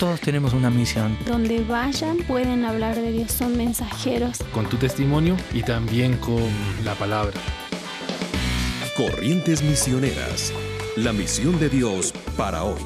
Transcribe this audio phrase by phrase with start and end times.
[0.00, 1.14] Todos tenemos una misión.
[1.26, 4.38] Donde vayan pueden hablar de Dios, son mensajeros.
[4.54, 6.42] Con tu testimonio y también con
[6.86, 7.34] la palabra.
[8.96, 10.54] Corrientes Misioneras,
[10.96, 12.80] la misión de Dios para hoy.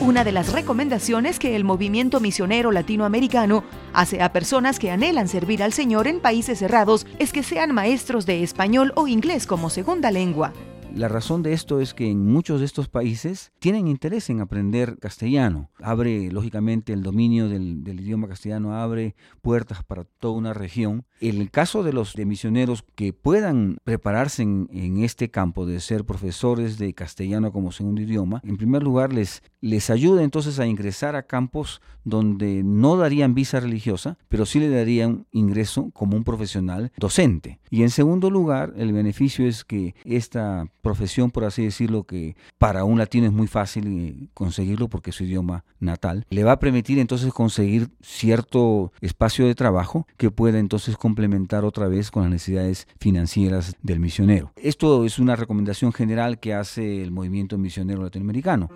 [0.00, 5.64] Una de las recomendaciones que el movimiento misionero latinoamericano hace a personas que anhelan servir
[5.64, 10.12] al Señor en países cerrados es que sean maestros de español o inglés como segunda
[10.12, 10.52] lengua.
[10.94, 14.98] La razón de esto es que en muchos de estos países tienen interés en aprender
[14.98, 15.69] castellano.
[15.82, 21.04] Abre, lógicamente, el dominio del, idioma castellano, abre puertas para toda una región.
[21.20, 25.80] En el caso de los de misioneros que puedan prepararse en, en, este campo de
[25.80, 30.66] ser profesores de castellano como segundo idioma, en primer lugar les, les ayuda entonces a
[30.66, 36.24] ingresar a campos donde no darían visa religiosa, pero sí le darían ingreso como un
[36.24, 37.60] profesional docente.
[37.70, 42.84] Y en segundo lugar, el beneficio es que esta profesión, por así decirlo, que para
[42.84, 46.98] un latino es muy fácil eh, conseguirlo porque su idioma natal, le va a permitir
[46.98, 52.86] entonces conseguir cierto espacio de trabajo que pueda entonces complementar otra vez con las necesidades
[52.98, 54.52] financieras del misionero.
[54.56, 58.70] Esto es una recomendación general que hace el movimiento misionero latinoamericano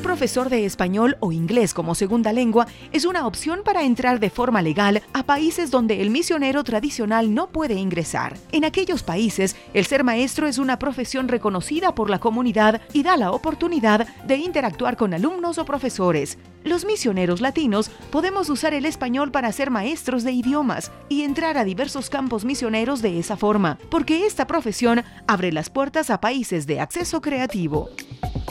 [0.00, 4.62] profesor de español o inglés como segunda lengua es una opción para entrar de forma
[4.62, 8.36] legal a países donde el misionero tradicional no puede ingresar.
[8.52, 13.16] En aquellos países, el ser maestro es una profesión reconocida por la comunidad y da
[13.16, 16.38] la oportunidad de interactuar con alumnos o profesores.
[16.64, 21.64] Los misioneros latinos podemos usar el español para ser maestros de idiomas y entrar a
[21.64, 26.80] diversos campos misioneros de esa forma, porque esta profesión abre las puertas a países de
[26.80, 27.88] acceso creativo.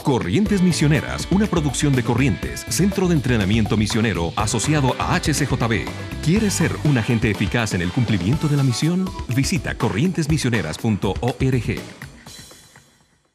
[0.10, 5.86] Corrientes Misioneras, una producción de Corrientes, Centro de Entrenamiento Misionero asociado a HCJB.
[6.26, 9.08] ¿Quieres ser un agente eficaz en el cumplimiento de la misión?
[9.36, 12.09] Visita corrientesmisioneras.org.